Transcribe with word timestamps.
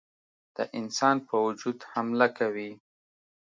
د 0.55 0.57
انسان 0.79 1.15
په 1.27 1.35
وجود 1.45 1.77
حمله 1.91 2.27
کوي. 2.37 2.71